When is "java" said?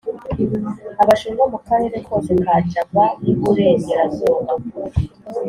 2.71-3.03